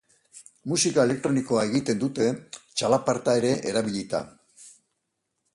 [0.71, 4.27] Musika elektronikoa egiten dute, txalaparta ere erabilita.